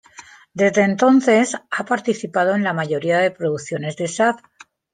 [0.55, 4.43] Desde entonces, ha participado en la mayoría de producciones de Shaft.